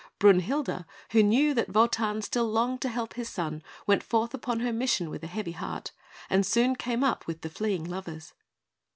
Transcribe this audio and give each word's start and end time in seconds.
Brünhilde, 0.19 0.85
who 1.11 1.21
knew 1.21 1.53
that 1.53 1.69
Wotan 1.75 2.23
still 2.23 2.47
longed 2.47 2.81
to 2.81 2.89
help 2.89 3.13
his 3.13 3.29
son, 3.29 3.61
went 3.85 4.01
forth 4.01 4.33
upon 4.33 4.61
her 4.61 4.73
mission 4.73 5.11
with 5.11 5.23
a 5.23 5.27
heavy 5.27 5.51
heart, 5.51 5.91
and 6.27 6.43
soon 6.43 6.75
came 6.75 7.03
up 7.03 7.27
with 7.27 7.41
the 7.41 7.51
fleeing 7.51 7.83
lovers. 7.83 8.33